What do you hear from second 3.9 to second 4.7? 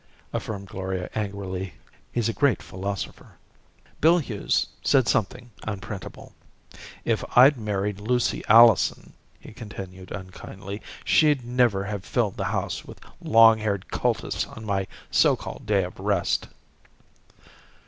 Bill Hughes